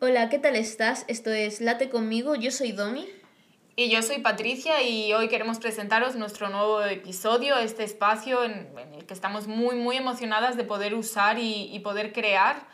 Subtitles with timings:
[0.00, 1.06] Hola, ¿qué tal estás?
[1.08, 3.08] Esto es Late conmigo, yo soy Domi.
[3.76, 9.06] Y yo soy Patricia y hoy queremos presentaros nuestro nuevo episodio, este espacio en, el
[9.06, 12.66] que estamos muy, muy emocionadas de poder usar y, poder crear,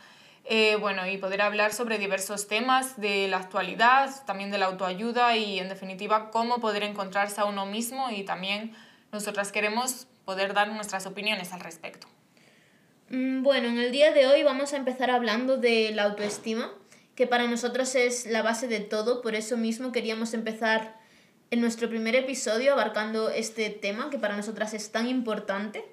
[0.43, 5.37] eh, bueno, y poder hablar sobre diversos temas de la actualidad, también de la autoayuda
[5.37, 8.75] y, en definitiva, cómo poder encontrarse a uno mismo y también
[9.13, 12.05] nosotras queremos poder dar nuestras opiniones al respecto.
[13.09, 16.69] Mm, bueno, en el día de hoy vamos a empezar hablando de la autoestima
[17.15, 20.99] que para nosotros es la base de todo, por eso mismo queríamos empezar
[21.49, 25.85] en nuestro primer episodio abarcando este tema que para nosotras es tan importante.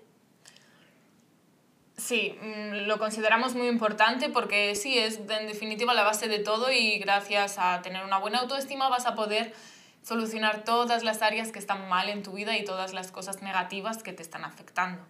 [1.96, 6.72] Sí, mm, lo consideramos muy importante porque sí, es en definitiva la base de todo
[6.72, 9.54] y gracias a tener una buena autoestima vas a poder
[10.04, 14.04] solucionar todas las áreas que están mal en tu vida y todas las cosas negativas
[14.04, 15.02] que te están afectando.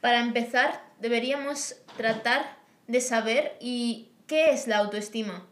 [0.00, 5.46] Para empezar, deberíamos tratar de saber y ¿Qué es la autoestima?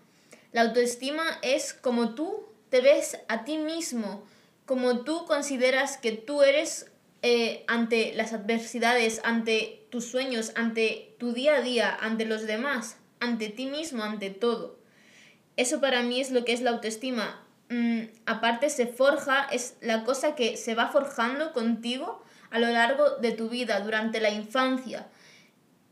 [0.50, 4.26] La autoestima es como tú te ves a ti mismo,
[4.66, 6.90] como tú consideras que tú eres
[7.22, 12.96] eh, ante las adversidades, ante tus sueños, ante tu día a día, ante los demás,
[13.20, 14.76] ante ti mismo, ante todo.
[15.56, 17.43] Eso para mí es lo que es la autoestima.
[17.70, 23.16] Mm, aparte se forja, es la cosa que se va forjando contigo a lo largo
[23.16, 25.08] de tu vida, durante la infancia,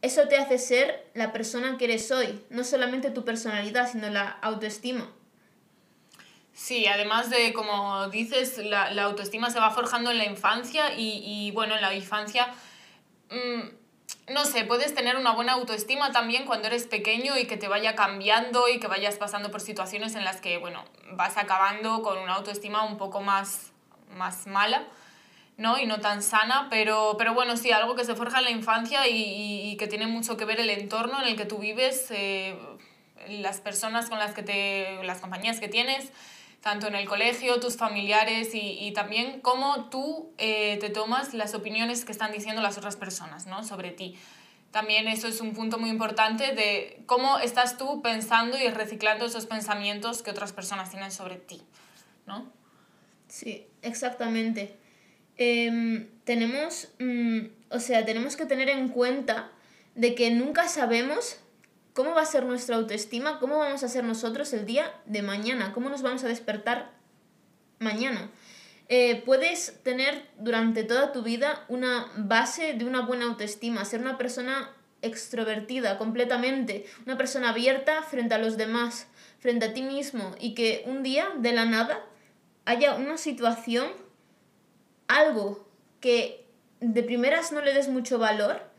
[0.03, 4.29] eso te hace ser la persona que eres hoy, no solamente tu personalidad, sino la
[4.43, 5.09] autoestima.
[6.53, 11.77] Sí, además de, como dices, la, autoestima se va forjando en la infancia y, bueno,
[11.77, 12.49] en la infancia,
[13.31, 13.61] mm,
[14.29, 17.95] no sé, puedes tener una buena autoestima también cuando eres pequeño y que te vaya
[17.95, 22.35] cambiando y que vayas pasando por situaciones en las que, bueno, vas acabando con una
[22.35, 23.73] autoestima un poco más,
[24.15, 24.87] más mala.
[25.59, 25.79] ¿no?
[25.79, 29.07] y no tan sana, pero, pero bueno, sí, algo que se forja en la infancia
[29.09, 32.59] y, que tiene mucho que ver el entorno en el que tú vives, eh,
[33.29, 36.11] las personas con las que te, las compañías que tienes,
[36.63, 42.05] tanto en el colegio, tus familiares y, también cómo tú eh, te tomas las opiniones
[42.05, 43.65] que están diciendo las otras personas ¿no?
[43.65, 44.17] sobre ti.
[44.71, 49.45] También eso es un punto muy importante de cómo estás tú pensando y reciclando esos
[49.45, 51.63] pensamientos que otras personas tienen sobre ti,
[52.27, 52.51] ¿no?
[53.29, 54.79] Sí, exactamente.
[55.37, 57.41] Em, tenemos, mm,
[57.71, 59.51] o sea, tenemos que tener en cuenta
[59.95, 61.42] de que nunca sabemos
[61.93, 65.73] cómo va a ser nuestra autoestima, cómo vamos a ser nosotros el día de mañana,
[65.73, 66.91] cómo nos vamos a despertar
[67.79, 68.31] mañana.
[68.89, 74.19] Eh, puedes tener durante toda tu vida una base de una buena autoestima, ser una
[74.19, 74.71] persona
[75.03, 79.07] extrovertida completamente, una persona abierta frente a los demás,
[79.39, 82.05] frente a ti mismo, y que un día de la nada
[82.65, 83.89] haya una situación
[85.09, 85.67] algo
[86.01, 86.47] que
[86.81, 88.72] de primeras no le des mucho valor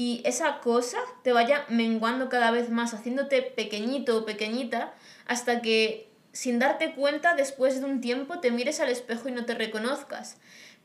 [0.00, 4.94] y esa cosa te vaya menguando cada vez más, haciéndote pequeñito o pequeñita,
[5.26, 9.44] hasta que sin darte cuenta después de un tiempo te mires al espejo y no
[9.44, 10.38] te reconozcas.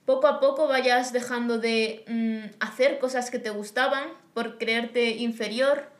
[0.06, 5.92] Poco a poco vayas dejando de mm, hacer cosas que te gustaban por creerte inferior,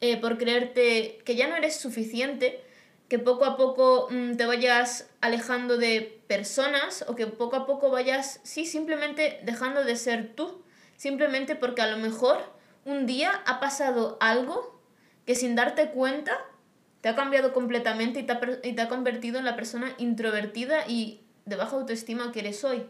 [0.00, 2.64] eh, por creerte que ya no eres suficiente
[3.10, 7.90] que poco a poco mm, te vayas alejando de personas o que poco a poco
[7.90, 10.62] vayas, sí, simplemente dejando de ser tú,
[10.96, 14.80] simplemente porque a lo mejor un día ha pasado algo
[15.26, 16.38] que sin darte cuenta
[17.00, 20.86] te ha cambiado completamente y te ha, y te ha convertido en la persona introvertida
[20.86, 22.86] y de baja autoestima que eres hoy.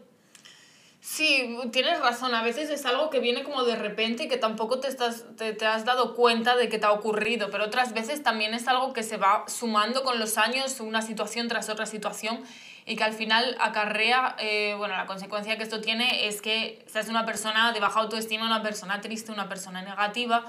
[1.03, 2.33] Sí, tienes razón.
[2.33, 5.65] A veces es algo que viene como de repente y que tampoco te, estás, te,
[5.65, 9.03] has dado cuenta de que te ha ocurrido, pero otras veces también es algo que
[9.03, 12.41] se va sumando con los años, una situación tras otra situación,
[12.85, 17.09] y que al final acarrea, eh, bueno, la consecuencia que esto tiene es que seas
[17.09, 20.45] una persona de baja autoestima, una persona triste, una persona negativa,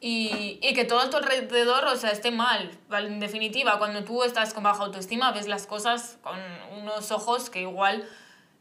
[0.00, 2.72] y, y, que todo a tu alrededor, o sea, esté mal.
[2.90, 6.40] En definitiva, cuando tú estás con baja autoestima, ves las cosas con
[6.76, 8.04] unos ojos que igual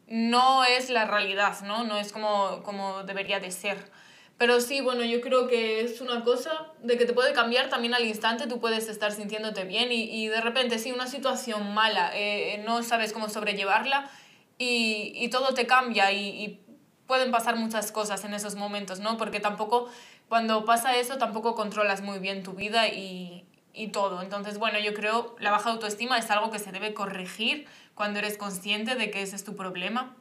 [0.05, 1.83] no es la realidad, ¿no?
[1.83, 3.91] No es como, como debería de ser.
[4.41, 7.93] Pero sí, bueno, yo creo que es una cosa de que te puede cambiar también
[7.93, 12.09] al instante, tú puedes estar sintiéndote bien y, y de repente, sí, una situación mala,
[12.15, 14.09] eh, no sabes cómo sobrellevarla
[14.57, 16.59] y, y todo te cambia y, y,
[17.05, 19.15] pueden pasar muchas cosas en esos momentos, ¿no?
[19.15, 19.91] Porque tampoco,
[20.27, 24.23] cuando pasa eso, tampoco controlas muy bien tu vida y, y todo.
[24.23, 28.39] Entonces, bueno, yo creo la baja autoestima es algo que se debe corregir cuando eres
[28.39, 30.15] consciente de que ese es tu problema.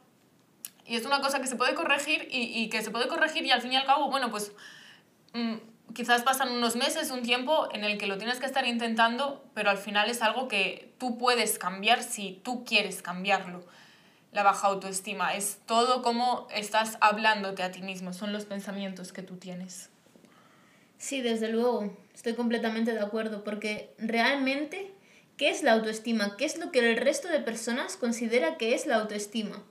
[0.85, 3.51] Y es una cosa que se puede corregir y, y que se puede corregir y
[3.51, 4.51] al fin y al cabo, bueno, pues
[5.33, 5.55] mm,
[5.93, 9.69] quizás pasan unos meses, un tiempo en el que lo tienes que estar intentando, pero
[9.69, 13.63] al final es algo que tú puedes cambiar si tú quieres cambiarlo.
[14.31, 19.23] la baja autoestima, es todo como estás hablándote a ti mismo, son los pensamientos que
[19.23, 19.89] tú tienes.
[20.97, 24.93] Sí, desde luego, estoy completamente de acuerdo, porque realmente,
[25.35, 26.37] ¿qué es la autoestima?
[26.37, 29.61] ¿Qué es lo que el resto de personas considera que es la autoestima?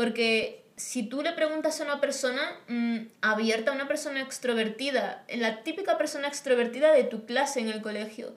[0.00, 5.62] Porque si tú le preguntas a una persona mm, abierta, a una persona extrovertida, la
[5.62, 8.34] típica persona extrovertida de tu clase en el colegio,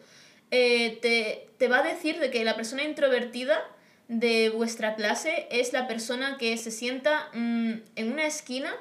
[0.51, 3.61] eh, te, te, va a decir de que la persona introvertida
[4.09, 8.75] de vuestra clase es la persona que se sienta mm, en una esquina,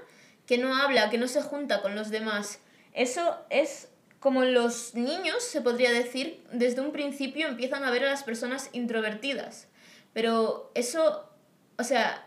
[0.44, 2.58] que no habla, que no se junta con los demás.
[2.94, 8.10] Eso es como los niños, se podría decir, desde un principio empiezan a ver a
[8.10, 9.68] las personas introvertidas.
[10.12, 11.30] Pero eso,
[11.78, 12.26] o sea,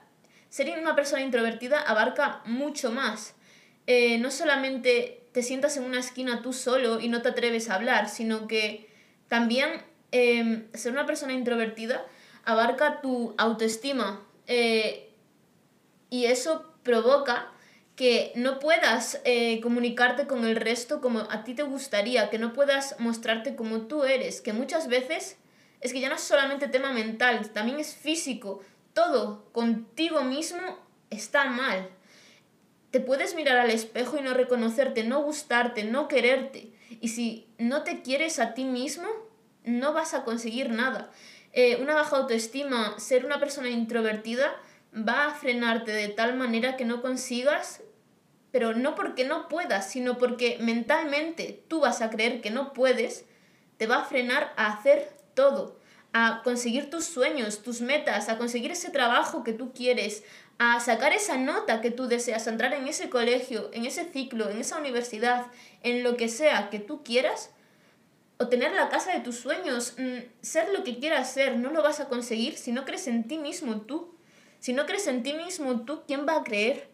[0.56, 3.36] ser una persona introvertida abarca mucho más.
[3.88, 7.76] Eh, no solamente te sientas en una esquina tú solo y no te atreves a
[7.76, 8.88] hablar, sino que
[9.28, 9.70] también
[10.14, 12.06] em, ser una persona introvertida
[12.46, 15.10] abarca tu autoestima eh,
[16.10, 17.52] y eso provoca
[17.98, 22.54] que no puedas eh, comunicarte con el resto como a ti te gustaría, que no
[22.54, 25.36] puedas mostrarte como tú eres, que muchas veces
[25.82, 28.62] es que ya no es solamente tema mental, también es físico,
[28.96, 30.80] todo contigo mismo
[31.12, 31.90] está mal.
[32.90, 36.72] Te puedes mirar al espejo y no reconocerte, no gustarte, no quererte.
[37.02, 39.08] Y si no te quieres a ti mismo,
[39.66, 41.12] no vas a conseguir nada.
[41.52, 44.56] Eh, una baja autoestima, ser una persona introvertida,
[44.96, 47.82] va a frenarte de tal manera que no consigas,
[48.52, 53.26] pero no porque no puedas, sino porque mentalmente tú vas a creer que no puedes,
[53.76, 55.78] te va a frenar a hacer todo,
[56.18, 60.24] a conseguir tus sueños, tus metas, a conseguir ese trabajo que tú quieres,
[60.58, 64.50] a sacar esa nota que tú deseas, a entrar en ese colegio, en ese ciclo,
[64.50, 65.48] en esa universidad,
[65.84, 67.52] en lo que sea que tú quieras,
[68.38, 71.84] o tener la casa de tus sueños, mm, ser lo que quieras ser, no lo
[71.84, 74.16] vas a conseguir si no crees en ti mismo tú.
[74.62, 76.90] Si no crees en ti mismo tú, ¿quién va a creer?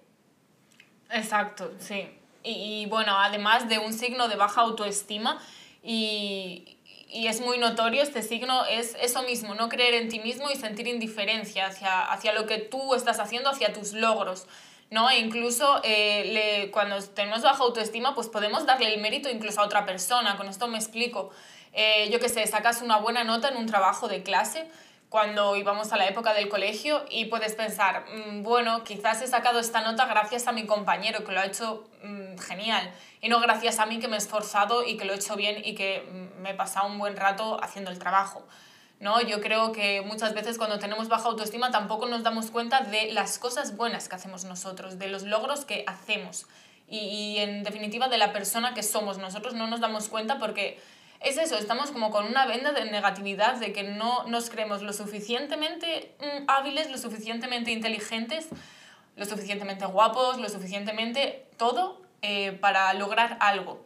[1.11, 2.09] Exacto, sí.
[2.41, 5.39] Y, y bueno, además de un signo de baja autoestima,
[5.83, 6.77] y,
[7.11, 10.55] y es muy notorio este signo, es eso mismo, no creer en ti mismo y
[10.55, 14.47] sentir indiferencia hacia, hacia lo que tú estás haciendo, hacia tus logros.
[14.89, 15.09] ¿no?
[15.09, 19.65] E incluso eh, le, cuando tenemos baja autoestima, pues podemos darle el mérito incluso a
[19.65, 20.37] otra persona.
[20.37, 21.31] Con esto me explico.
[21.73, 24.69] Eh, yo qué sé, sacas una buena nota en un trabajo de clase
[25.09, 29.59] cuando íbamos a la época del colegio y puedes pensar, mm, bueno, quizás he sacado
[29.59, 32.91] esta nota gracias a mi compañero que lo ha hecho mm, genial
[33.21, 35.61] y no gracias a mí que me he esforzado y que lo he hecho bien
[35.63, 36.03] y que
[36.39, 38.43] me he pasado un buen rato haciendo el trabajo.
[38.99, 39.21] ¿no?
[39.21, 43.39] Yo creo que muchas veces cuando tenemos baja autoestima tampoco nos damos cuenta de las
[43.39, 46.45] cosas buenas que hacemos nosotros, de los logros que hacemos
[46.87, 49.17] y, y en definitiva de la persona que somos.
[49.17, 50.79] Nosotros no nos damos cuenta porque
[51.19, 54.93] es eso, estamos como con una venda de negatividad, de que no nos creemos lo
[54.93, 58.49] suficientemente mm, hábiles, lo suficientemente inteligentes,
[59.15, 63.85] lo suficientemente guapos, lo suficientemente todo eh, para lograr algo.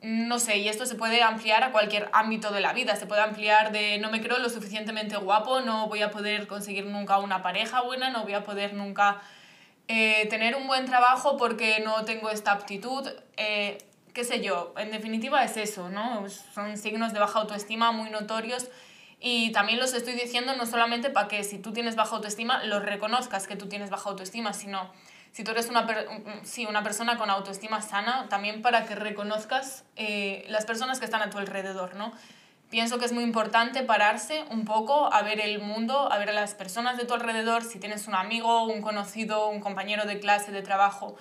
[0.00, 2.94] No sé, y esto se puede ampliar a cualquier ámbito de la vida.
[2.94, 6.86] Se puede ampliar de no me creo lo suficientemente guapo, no voy a poder conseguir
[6.86, 9.20] nunca una pareja buena, no voy a poder nunca
[9.88, 13.08] eh, tener un buen trabajo porque no tengo esta aptitud.
[13.36, 13.78] Eh,
[14.12, 16.28] qué sé yo, en definitiva es eso, ¿no?
[16.28, 18.68] Son signos de baja autoestima muy notorios
[19.20, 22.78] y también los estoy diciendo no solamente para que si tú tienes baja autoestima, lo
[22.80, 24.92] reconozcas que tú tienes baja autoestima, sino
[25.32, 25.86] si tú eres una,
[26.42, 31.22] sí, una persona con autoestima sana, también para que reconozcas eh, las personas que están
[31.22, 32.12] a tu alrededor, ¿no?
[32.70, 36.32] Pienso que es muy importante pararse un poco a ver el mundo, a ver a
[36.34, 40.52] las personas de tu alrededor, si tienes un amigo, un conocido, un compañero de clase,
[40.52, 41.16] de trabajo,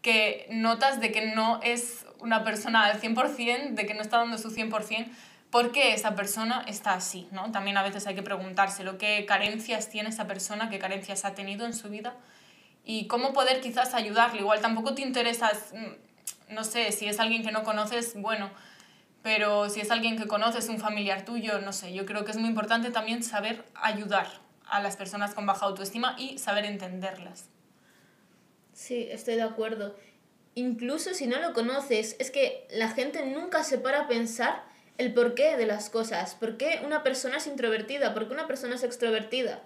[0.00, 4.38] que notas de que no es una persona al 100%, de que no está dando
[4.38, 5.10] su 100%,
[5.50, 7.28] ¿por qué esa persona está así?
[7.30, 7.52] ¿no?
[7.52, 11.66] También a veces hay que preguntárselo, qué carencias tiene esa persona, qué carencias ha tenido
[11.66, 12.14] en su vida
[12.86, 14.40] y cómo poder quizás ayudarle.
[14.40, 18.50] Igual tampoco te interesas, mm, no sé, si es alguien que no conoces, bueno,
[19.22, 22.36] pero si es alguien que conoces, un familiar tuyo, no sé, yo creo que es
[22.36, 24.28] muy importante también saber ayudar
[24.66, 27.46] a las personas con baja autoestima y saber entenderlas.
[28.72, 29.96] Sí, estoy de acuerdo.
[30.54, 34.64] Incluso si no lo conoces, es que la gente nunca se para a pensar
[34.96, 36.34] el porqué de las cosas.
[36.36, 38.14] ¿Por qué una persona es introvertida?
[38.14, 39.60] ¿Por qué una persona es extrovertida?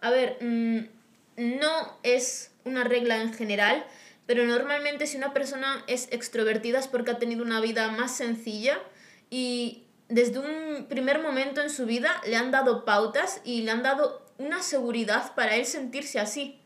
[0.00, 0.95] A ver, mm,
[1.36, 3.84] no es una regla en general,
[4.26, 8.78] pero normalmente si una persona es extrovertida es porque ha tenido una vida más sencilla
[9.30, 13.82] y desde un primer momento en su vida le han dado pautas y le han
[13.82, 16.60] dado una seguridad para él sentirse así.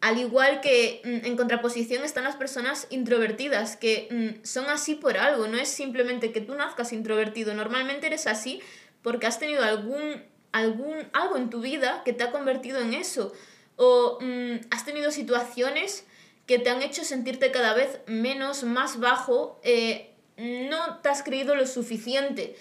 [0.00, 5.18] Al igual que mm, en contraposición están las personas introvertidas, que mm, son así por
[5.18, 8.62] algo, no es simplemente que tú nazcas introvertido, normalmente eres así
[9.02, 13.32] porque has tenido algún algún, algo en tu vida que te ha convertido en eso.
[13.76, 16.04] O mm, has tenido situaciones
[16.46, 21.54] que te han hecho sentirte cada vez menos, más bajo, eh, no te has creído
[21.54, 22.56] lo suficiente.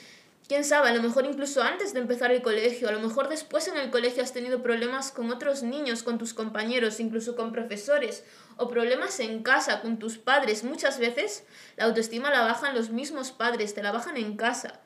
[0.48, 3.68] Quién sabe, a lo mejor incluso antes de empezar el colegio, a lo mejor después
[3.68, 8.24] en el colegio has tenido problemas con otros niños, con tus compañeros, incluso con profesores,
[8.58, 10.64] o problemas en casa, con tus padres.
[10.64, 11.46] Muchas veces
[11.78, 14.82] la autoestima la bajan los mismos padres, te la bajan en casa.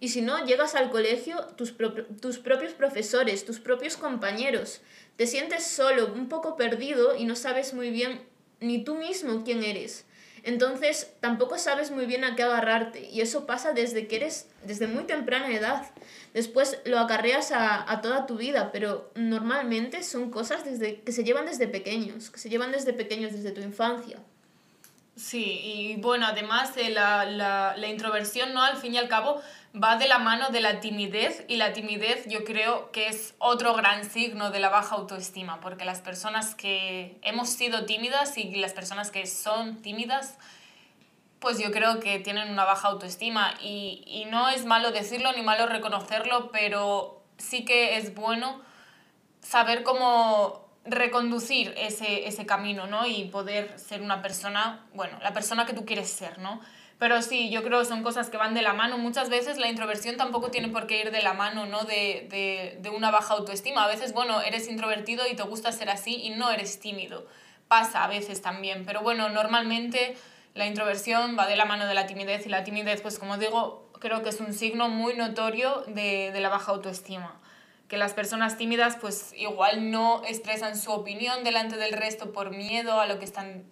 [0.00, 1.74] Y si no, llegas al colegio, tus,
[2.20, 4.80] tus propios profesores, tus propios compañeros.
[5.16, 8.20] Te sientes solo, un poco perdido y no sabes muy bien
[8.60, 10.04] ni tú mismo quién eres.
[10.44, 14.86] Entonces tampoco sabes muy bien a qué agarrarte y eso pasa desde que eres, desde
[14.86, 15.90] muy temprana edad.
[16.32, 21.24] Después lo acarreas a, a, toda tu vida, pero normalmente son cosas desde, que se
[21.24, 24.18] llevan desde pequeños, que se llevan desde pequeños, desde tu infancia.
[25.16, 28.62] Sí, y bueno, además de la, la, la introversión, ¿no?
[28.62, 29.42] Al fin y al cabo,
[29.74, 33.74] va de la mano de la timidez y la timidez yo creo que es otro
[33.74, 38.72] gran signo de la baja autoestima, porque las personas que hemos sido tímidas y las
[38.72, 40.38] personas que son tímidas,
[41.38, 45.42] pues yo creo que tienen una baja autoestima y, y no es malo decirlo ni
[45.42, 48.60] malo reconocerlo, pero sí que es bueno
[49.40, 53.06] saber cómo reconducir ese, ese camino, ¿no?
[53.06, 56.60] Y poder ser una persona, bueno, la persona que tú quieres ser, ¿no?
[56.98, 58.98] Pero sí, yo creo que son cosas que van de la mano.
[58.98, 61.84] Muchas veces la introversión tampoco tiene por qué ir de la mano, ¿no?
[61.84, 63.84] De, de, de una baja autoestima.
[63.84, 67.26] A veces, bueno, eres introvertido y te gusta ser así y no eres tímido.
[67.68, 68.84] Pasa a veces también.
[68.84, 70.16] Pero bueno, normalmente
[70.54, 73.92] la introversión va de la mano de la timidez y la timidez, pues como digo,
[74.00, 77.40] creo que es un signo muy notorio de, de la baja autoestima
[77.88, 83.00] que las personas tímidas pues igual no expresan su opinión delante del resto por miedo
[83.00, 83.64] a lo que están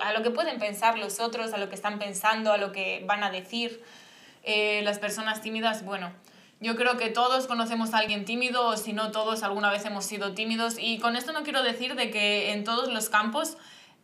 [0.00, 3.02] a lo que pueden pensar los otros, a lo que están pensando, a lo que
[3.06, 3.82] van a decir.
[4.44, 6.12] Eh, las personas tímidas, bueno,
[6.60, 10.04] yo creo que todos conocemos a alguien tímido o si no todos alguna vez hemos
[10.04, 13.56] sido tímidos y con esto no quiero decir de que en todos los campos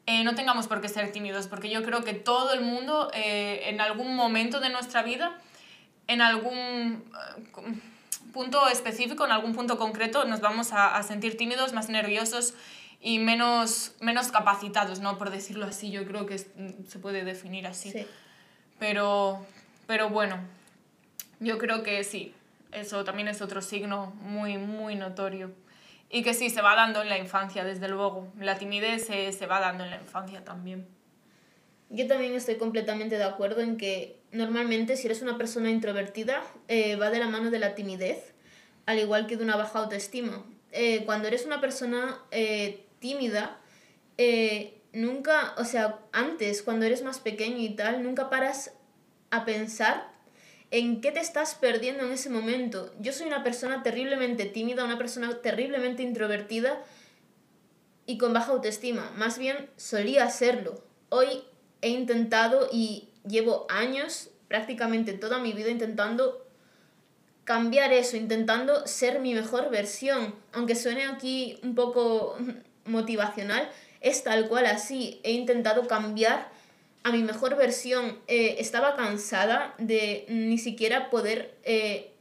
[0.06, 3.62] eh, no tengamos por qué ser tímidos, porque yo creo que todo el mundo eh,
[3.66, 5.37] en algún momento de nuestra vida,
[6.06, 7.04] en algún
[8.32, 12.54] punto específico, en algún punto concreto, nos vamos a, a sentir tímidos, más nerviosos
[13.00, 15.18] y menos, menos capacitados, ¿no?
[15.18, 17.92] Por decirlo así, yo creo que mm, se puede definir así.
[18.78, 19.44] Pero,
[19.86, 20.38] pero bueno,
[21.40, 22.34] yo creo que sí,
[22.72, 25.52] eso también es otro signo muy, muy notorio.
[26.10, 28.32] Y que sí, se va dando en la infancia, desde luego.
[28.38, 30.86] La timidez se, se va dando en la infancia también.
[31.90, 36.96] Yo también estoy completamente de acuerdo en que normalmente si eres una persona introvertida eh,
[36.96, 38.34] va de la mano de la timidez,
[38.86, 40.44] al igual que de una baja autoestima.
[40.72, 43.58] Eh, cuando eres una persona eh, tímida,
[44.16, 48.72] eh, nunca, o sea, antes, cuando eres más pequeño y tal, nunca paras
[49.30, 50.10] a pensar
[50.70, 52.92] en qué te estás perdiendo en ese momento.
[53.00, 56.82] Yo soy una persona terriblemente tímida, una persona terriblemente introvertida
[58.06, 59.12] y con baja autoestima.
[59.16, 60.82] Más bien solía serlo.
[61.08, 61.44] Hoy
[61.80, 66.46] he intentado y llevo años, prácticamente toda mi vida, intentando
[67.44, 70.34] cambiar eso, intentando ser mi mejor versión.
[70.52, 72.36] Aunque suene aquí un poco
[72.88, 75.21] motivacional es tal cual así.
[75.23, 76.49] He intentado cambiar
[77.02, 78.18] a mi mejor versión.
[78.26, 82.12] Eh, estaba cansada de ni siquiera poder eh,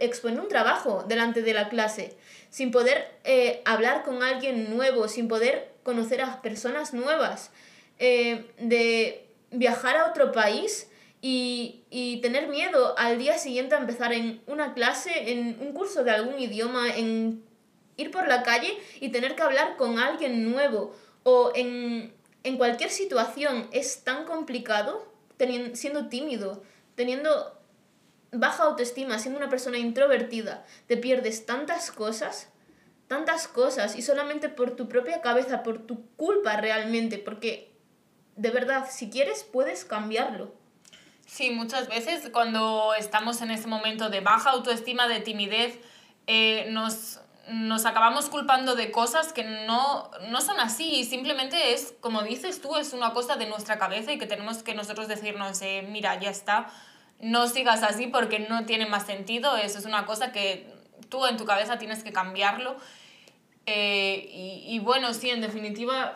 [0.00, 2.14] exponer un trabajo delante de la clase,
[2.50, 7.50] sin poder eh, hablar con alguien nuevo, sin poder conocer a personas nuevas,
[7.98, 10.88] de viajar a otro país
[11.20, 16.02] y, y, tener miedo al día siguiente a empezar en una clase, en un curso
[16.02, 17.44] de algún idioma, en
[17.96, 22.14] ir por la calle y tener que hablar con alguien nuevo o en,
[22.56, 25.06] cualquier situación es tan complicado
[25.36, 26.62] teniendo, siendo tímido,
[26.94, 27.58] teniendo
[28.32, 32.48] baja autoestima, siendo una persona introvertida, te pierdes tantas cosas,
[33.08, 37.72] tantas cosas y solamente por tu propia cabeza, por tu culpa realmente, porque
[38.36, 40.54] de verdad, si quieres, puedes cambiarlo.
[41.26, 45.78] Sí, muchas veces cuando estamos en ese momento de baja autoestima, de timidez,
[46.26, 51.94] eh, nos, nos acabamos culpando de cosas que no, no son así y simplemente es,
[52.00, 55.60] como dices tú, es una cosa de nuestra cabeza y que tenemos que nosotros decirnos,
[55.62, 56.70] eh, mira, ya está,
[57.20, 60.72] no sigas así porque no tiene más sentido, eso es una cosa que
[61.08, 62.76] tú en tu cabeza tienes que cambiarlo.
[63.66, 66.14] Eh, y, y bueno, sí, en definitiva,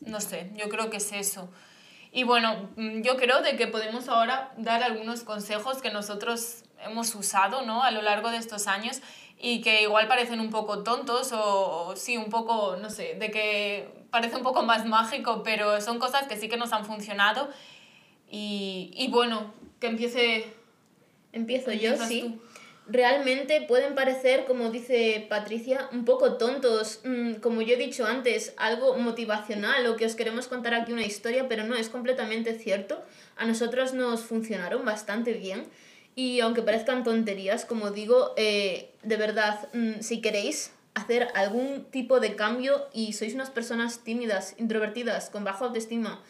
[0.00, 1.48] no sé, yo creo que es eso.
[2.12, 7.14] Y bueno, mm, yo creo de que podemos ahora dar algunos consejos que nosotros hemos
[7.14, 7.82] usado ¿no?
[7.82, 9.00] a lo largo de estos años
[9.42, 13.88] y que igual parecen un poco tontos o, sí, un poco, no sé, de que
[14.10, 17.48] parece un poco más mágico, pero son cosas que sí que nos han funcionado.
[18.30, 20.52] Y, y bueno, que empiece...
[21.32, 22.40] Empiezo yo, sí.
[22.88, 28.52] realmente pueden parecer, como dice Patricia, un poco tontos, mm, como yo he dicho antes,
[28.56, 33.00] algo motivacional o que os queremos contar aquí una historia, pero no, es completamente cierto.
[33.36, 35.68] A nosotros nos funcionaron bastante bien
[36.14, 42.20] y aunque parezcan tonterías, como digo, eh, de verdad, mm, si queréis hacer algún tipo
[42.20, 46.22] de cambio y sois unas personas tímidas, introvertidas, con baja autoestima,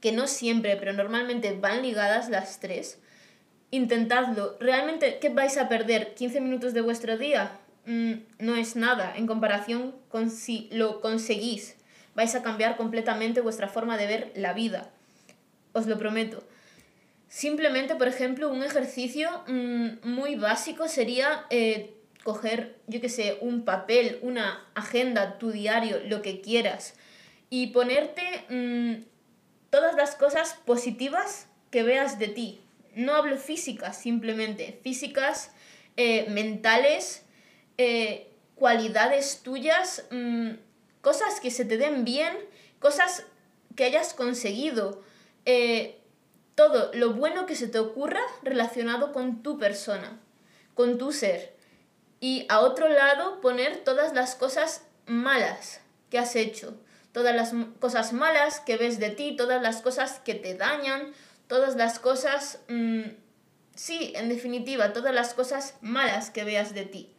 [0.00, 2.98] que no siempre, pero normalmente van ligadas las tres,
[3.70, 4.56] intentadlo.
[4.60, 6.14] ¿Realmente qué vais a perder?
[6.14, 7.58] ¿15 minutos de vuestro día?
[7.86, 11.76] Mm, no es nada en comparación con si lo conseguís.
[12.14, 14.90] Vais a cambiar completamente vuestra forma de ver la vida.
[15.72, 16.42] Os lo prometo.
[17.28, 21.94] Simplemente, por ejemplo, un ejercicio mm, muy básico sería eh,
[22.24, 26.94] coger, yo qué sé, un papel, una agenda, tu diario, lo que quieras,
[27.50, 29.04] y ponerte mm,
[29.70, 32.60] todas las cosas positivas que veas de ti,
[32.94, 35.52] no hablo físicas simplemente, físicas,
[35.98, 37.22] eh, mentales,
[37.76, 40.52] eh, cualidades tuyas, mm,
[41.02, 42.32] cosas que se te den bien,
[42.78, 43.26] cosas
[43.76, 45.02] que hayas conseguido,
[46.58, 50.18] todo lo bueno que se te ocurra relacionado con tu persona,
[50.74, 51.54] con tu ser.
[52.18, 56.74] Y a otro lado poner todas las cosas malas que has hecho,
[57.12, 61.12] todas las cosas malas que ves de ti, todas las cosas que te dañan,
[61.46, 63.02] todas las cosas, mm,
[63.76, 67.14] sí, en definitiva, todas las cosas malas que veas de ti.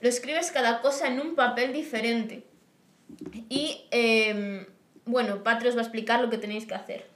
[0.00, 2.42] Lo escribes cada cosa en un papel diferente.
[3.48, 4.66] Y em,
[5.04, 7.15] bueno, Patri os va a explicar lo que tenéis que hacer.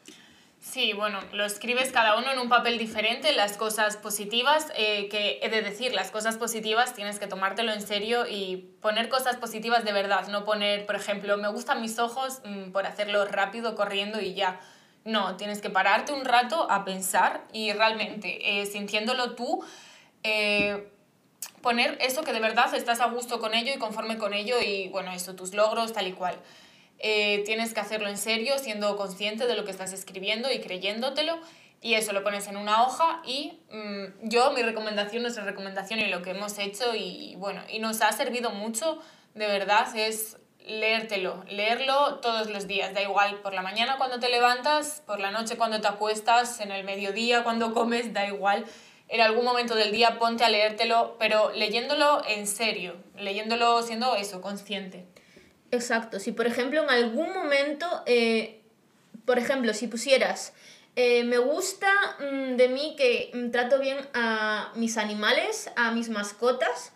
[0.61, 5.40] Sí, bueno, lo escribes cada uno en un papel diferente, las cosas positivas, eh, que
[5.43, 9.87] he de decir, las cosas positivas tienes que tomártelo en serio y poner cosas positivas
[9.87, 14.21] de verdad, no poner, por ejemplo, me gustan mis ojos mm, por hacerlo rápido, corriendo
[14.21, 14.61] y ya
[15.07, 19.64] no, tienes que pararte un rato a pensar y realmente, eh, sintiéndolo tú,
[20.25, 20.93] eh,
[21.62, 24.88] poner eso que de verdad estás a gusto con ello y conforme con ello y
[24.88, 26.38] bueno, eso, tus logros, tal y cual.
[27.00, 31.38] Eh, tienes que hacerlo en serio, siendo consciente de lo que estás escribiendo y creyéndotelo.
[31.83, 36.09] Y eso lo pones en una hoja y mm, yo, mi recomendación, nuestra recomendación y
[36.09, 38.98] lo que hemos hecho y bueno, y nos ha servido mucho,
[39.35, 44.29] de verdad, es leértelo, leerlo todos los días, da igual por la mañana cuando te
[44.29, 48.66] levantas, por la noche cuando te acuestas, en el mediodía cuando comes, da igual.
[49.09, 54.40] En algún momento del día ponte a leértelo, pero leyéndolo en serio, leyéndolo siendo eso,
[54.40, 55.07] consciente.
[55.70, 58.61] Exacto, si por ejemplo en algún momento, eh,
[59.24, 60.52] por ejemplo, si pusieras,
[60.96, 66.09] eh, me gusta mm, de mí que mm, trato bien a mis animales, a mis
[66.09, 66.92] mascotas,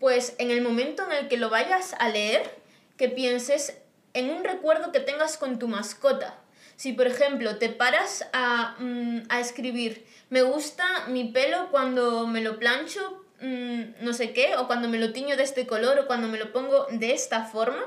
[0.00, 2.50] pues en el momento en el que lo vayas a leer,
[2.96, 3.78] que pienses
[4.14, 6.38] en un recuerdo que tengas con tu mascota.
[6.76, 12.58] Si, por ejemplo, te paras a, mm, escribir, me gusta mi pelo cuando me lo
[12.58, 16.38] plancho, no sé qué, o cuando me lo tiño de este color, o cuando me
[16.38, 17.84] lo pongo de esta forma,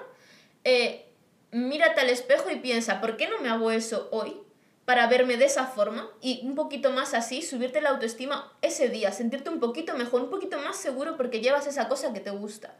[0.69, 1.12] eh,
[1.51, 4.39] mírate al espejo y piensa, ¿por qué no me hago eso hoy?
[4.86, 9.12] Para verme de esa forma y un poquito más así, subirte la autoestima ese día,
[9.12, 12.75] sentirte un poquito mejor, un poquito más seguro porque llevas esa cosa que te gusta.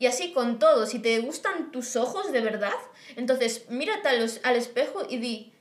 [0.00, 2.74] Y así con todo, si te gustan tus ojos de verdad,
[3.14, 5.52] entonces mírate al, espejo y di,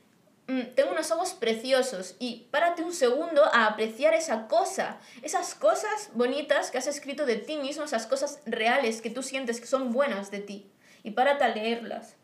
[0.47, 6.09] mm, tengo unos ojos preciosos y párate un segundo a apreciar esa cosa, esas cosas
[6.15, 9.91] bonitas que has escrito de ti mismo, esas cosas reales que tú sientes que son
[9.91, 10.72] buenas de ti
[11.03, 12.15] y párate a leerlas.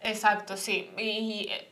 [0.00, 0.90] Exacto, sí.
[0.98, 1.68] Y, eh,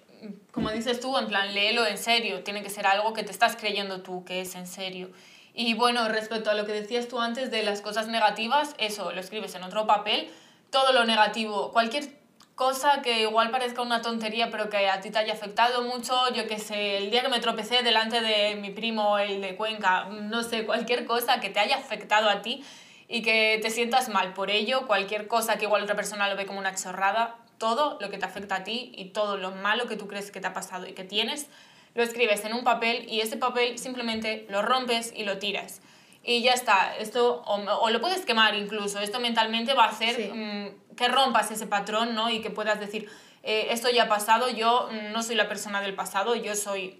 [0.52, 3.56] como dices tú, en plan, léelo en serio, tiene que ser algo que te estás
[3.56, 5.10] creyendo tú que es en serio.
[5.54, 9.20] Y bueno, respecto a lo que decías tú antes de las cosas negativas, eso lo
[9.20, 10.30] escribes en otro papel,
[10.70, 12.22] todo lo negativo, cualquier
[12.54, 16.46] cosa que igual parezca una tontería pero que a ti te haya afectado mucho, yo
[16.46, 20.42] que sé, el día que me tropecé delante de mi primo, el de Cuenca, no
[20.42, 22.64] sé, cualquier cosa que te haya afectado a ti
[23.12, 26.46] y que te sientas mal por ello, cualquier cosa que igual otra persona lo ve
[26.46, 29.96] como una chorrada, todo lo que te afecta a ti y todo lo malo que
[29.96, 31.46] tú crees que te ha pasado y que tienes,
[31.94, 35.82] lo escribes en un papel y ese papel simplemente lo rompes y lo tiras.
[36.24, 40.94] Y ya está, esto, o, lo puedes quemar incluso, esto mentalmente va a hacer mm,
[40.96, 42.30] que rompas ese patrón, ¿no?
[42.30, 43.10] Y que puedas decir,
[43.42, 46.98] eh, esto ya ha pasado, yo no soy la persona del pasado, yo soy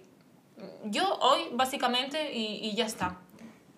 [0.85, 3.17] yo hoy básicamente y, y ya está.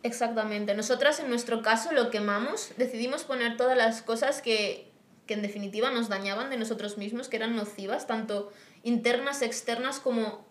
[0.05, 0.75] Exactamente.
[0.75, 4.91] Nosotras en nuestro caso lo quemamos, decidimos poner todas las cosas que,
[5.25, 10.45] que en definitiva nos dañaban de nosotros mismos, que eran nocivas, tanto internas, externas como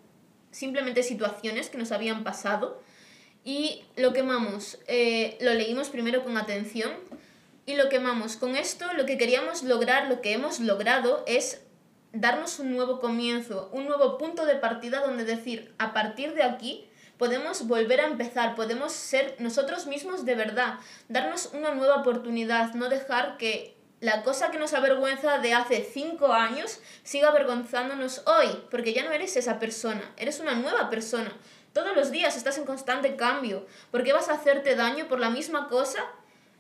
[0.51, 2.83] simplemente situaciones que nos habían pasado
[3.45, 4.81] y lo quemamos.
[4.89, 6.91] Eh, lo leímos primero con atención
[7.65, 8.35] y lo quemamos.
[8.35, 11.63] Con esto lo que queríamos lograr, lo que hemos logrado es
[12.13, 16.89] darnos un nuevo comienzo, un nuevo punto de partida donde decir, a partir de aquí
[17.19, 22.89] podemos volver a empezar, podemos ser nosotros mismos de verdad, darnos una nueva oportunidad, no
[22.89, 28.93] dejar que la cosa que nos avergüenza de hace cinco años siga avergonzándonos hoy, porque
[28.93, 31.33] ya no eres esa persona, eres una nueva persona.
[31.73, 33.67] Todos los días estás en constante cambio.
[33.91, 36.05] ¿Por qué vas a hacerte daño por la misma cosa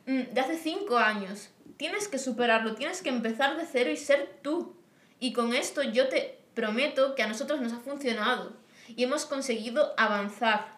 [0.07, 1.51] mm, de hace cinco años?
[1.77, 4.75] Tienes que superarlo, tienes que empezar de cero y ser tú.
[5.21, 9.94] Y con esto yo te prometo que a nosotros nos ha funcionado y hemos conseguido
[9.97, 10.75] avanzar.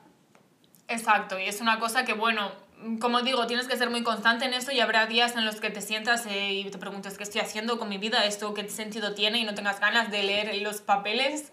[0.88, 2.53] Exacto, y es una cosa que, bueno,
[3.01, 5.71] como digo, tienes que ser muy constante en esto y habrá días en los que
[5.71, 9.14] te sientas eh, y te preguntas qué estoy haciendo con mi vida, esto qué sentido
[9.14, 11.53] tiene y no tengas ganas de leer los papeles.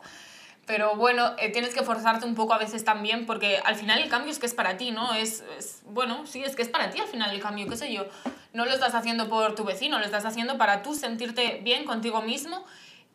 [0.66, 4.10] Pero bueno, eh, tienes que forzarte un poco a veces también porque al final el
[4.10, 5.14] cambio es que es para ti, ¿no?
[5.14, 7.92] Es, es, bueno, sí, es que es para ti al final el cambio, qué sé
[7.92, 8.06] yo.
[8.54, 12.22] No lo estás haciendo por tu vecino, lo estás haciendo para tú sentirte bien contigo
[12.22, 12.66] mismo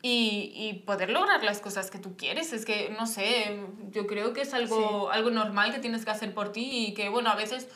[0.02, 2.52] y, y, poder lograr las cosas que tú quieres.
[2.52, 6.32] Es que, no sé, yo creo que es algo, algo normal que tienes que hacer
[6.34, 7.68] por ti y que, bueno, a veces,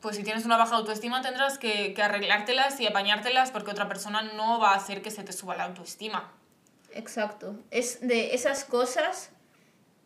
[0.00, 4.22] pues si tienes una baja autoestima tendrás que, que arreglártelas y apañártelas porque otra persona
[4.22, 6.32] no va a hacer que se te suba la autoestima.
[6.92, 7.56] Exacto.
[7.70, 9.30] Es de esas cosas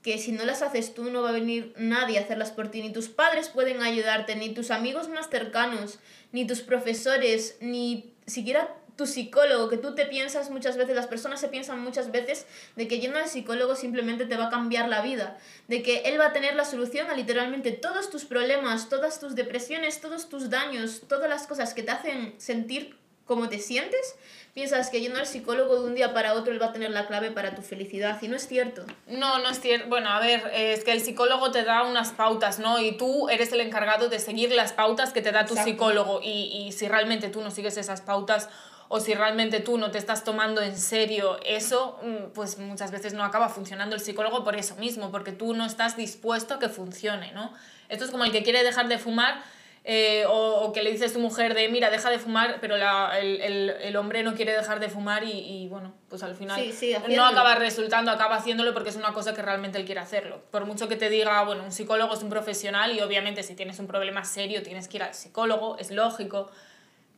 [0.03, 2.81] que si no las haces tú no va a venir nadie a hacerlas por ti.
[2.81, 5.99] Ni tus padres pueden ayudarte, ni tus amigos más cercanos,
[6.31, 11.41] ni tus profesores, ni siquiera tu psicólogo, que tú te piensas muchas veces, las personas
[11.41, 15.03] se piensan muchas veces de que yendo al psicólogo simplemente te va a cambiar la
[15.03, 15.37] vida,
[15.69, 19.35] de que él va a tener la solución a literalmente todos tus problemas, todas tus
[19.35, 24.15] depresiones, todos tus daños, todas las cosas que te hacen sentir como te sientes,
[24.55, 27.09] piensas que yendo al psicólogo de un día para otro él va a tener la
[27.09, 28.87] clave para tu felicidad y no es cierto.
[29.09, 29.89] No, no es cierto.
[29.89, 32.81] Bueno, a ver, es que el psicólogo te da unas pautas, ¿no?
[32.81, 35.71] Y tú eres el encargado de seguir las pautas que te da tu Exacto.
[35.73, 38.49] psicólogo y, y si realmente tú no sigues esas pautas
[38.89, 43.15] o si realmente tú no te estás tomando en serio eso, mm, pues muchas veces
[43.15, 46.69] no acaba funcionando el psicólogo por eso mismo, porque tú no estás dispuesto a que
[46.69, 47.53] funcione, ¿no?
[47.89, 49.43] Esto es como el que quiere dejar de fumar
[49.89, 52.77] eh, o, o, que le dice a su mujer de, mira, deja de fumar, pero
[52.77, 56.35] la, el, el, el, hombre no quiere dejar de fumar y, y bueno, pues al
[56.35, 59.85] final sí, sí, no acaba resultando, acaba haciéndolo porque es una cosa que realmente él
[59.85, 60.43] quiere hacerlo.
[60.51, 63.79] Por mucho que te diga, bueno, un psicólogo es un profesional y obviamente si tienes
[63.79, 66.51] un problema serio tienes que ir al psicólogo, es lógico,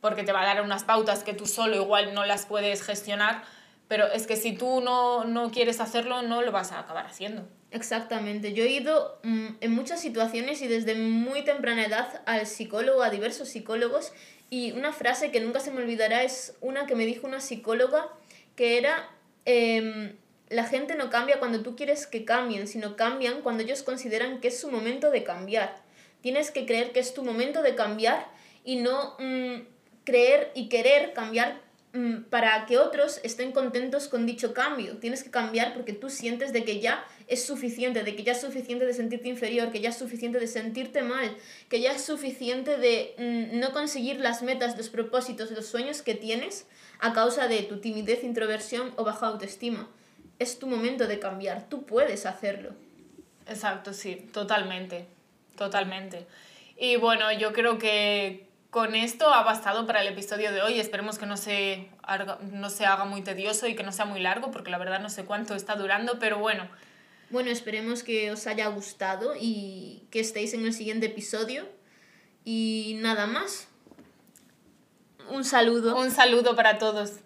[0.01, 3.43] porque te va a dar unas pautas que tú solo igual no las puedes gestionar,
[3.87, 7.47] pero es que si tú no, no quieres hacerlo, no lo vas a acabar haciendo.
[7.71, 13.03] Exactamente, yo he ido mmm, en muchas situaciones y desde muy temprana edad al psicólogo,
[13.03, 14.11] a diversos psicólogos,
[14.49, 18.09] y una frase que nunca se me olvidará es una que me dijo una psicóloga
[18.55, 19.09] que era,
[19.45, 20.15] eh,
[20.49, 24.47] la gente no cambia cuando tú quieres que cambien, sino cambian cuando ellos consideran que
[24.47, 25.81] es su momento de cambiar.
[26.21, 28.27] Tienes que creer que es tu momento de cambiar
[28.63, 29.15] y no...
[29.19, 29.78] Mmm,
[30.09, 31.61] creer y querer cambiar
[31.93, 34.97] mmm, para que otros estén contentos con dicho cambio.
[34.97, 38.41] Tienes que cambiar porque tú sientes de que ya es suficiente, de que ya es
[38.41, 41.37] suficiente de sentirte inferior, que ya es suficiente de sentirte mal,
[41.69, 46.15] que ya es suficiente de mmm, no conseguir las metas, los propósitos, los sueños que
[46.15, 46.65] tienes
[46.99, 49.87] a causa de tu timidez, introversión o baja autoestima.
[50.39, 52.71] Es tu momento de cambiar, tú puedes hacerlo.
[53.47, 55.05] Exacto, sí, totalmente,
[55.55, 56.25] totalmente.
[56.77, 60.79] Y bueno, yo creo que, con esto ha bastado para el episodio de hoy.
[60.79, 64.19] Esperemos que no se, haga, no se haga muy tedioso y que no sea muy
[64.19, 66.67] largo, porque la verdad no sé cuánto está durando, pero bueno.
[67.31, 71.67] Bueno, esperemos que os haya gustado y que estéis en el siguiente episodio.
[72.43, 73.67] Y nada más.
[75.29, 75.95] Un saludo.
[75.95, 77.19] Un saludo para todos.